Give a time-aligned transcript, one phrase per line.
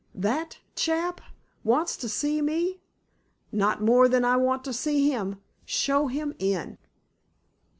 [0.15, 1.21] That chap?
[1.63, 2.81] Wants to see me?
[3.51, 5.39] Not more than I want to see him.
[5.63, 6.79] Show him in."